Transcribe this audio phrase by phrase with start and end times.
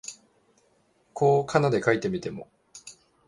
[1.13, 2.49] こう仮名で書いてみても、